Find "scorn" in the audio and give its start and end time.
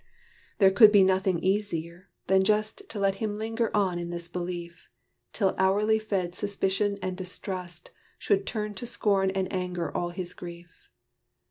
8.87-9.29